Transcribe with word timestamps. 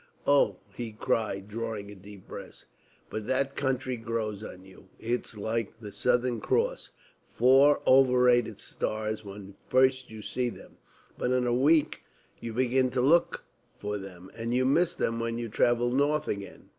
Oh," 0.25 0.57
he 0.73 0.93
cried, 0.93 1.47
drawing 1.47 1.91
a 1.91 1.95
deep 1.95 2.27
breath, 2.27 2.65
"but 3.11 3.27
that 3.27 3.55
country 3.55 3.97
grows 3.97 4.43
on 4.43 4.65
you. 4.65 4.87
It's 4.97 5.37
like 5.37 5.79
the 5.79 5.91
Southern 5.91 6.39
Cross 6.41 6.89
four 7.23 7.83
overrated 7.85 8.57
stars 8.59 9.23
when 9.23 9.53
first 9.67 10.09
you 10.09 10.23
see 10.23 10.49
them, 10.49 10.77
but 11.19 11.29
in 11.29 11.45
a 11.45 11.53
week 11.53 12.01
you 12.39 12.51
begin 12.51 12.89
to 12.89 12.99
look 13.01 13.43
for 13.77 13.99
them, 13.99 14.31
and 14.35 14.55
you 14.55 14.65
miss 14.65 14.95
them 14.95 15.19
when 15.19 15.37
you 15.37 15.49
travel 15.49 15.91
north 15.91 16.27
again." 16.27 16.69